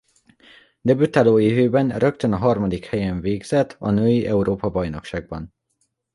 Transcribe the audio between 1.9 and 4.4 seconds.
rögtön a harmadik helyen végzett a Női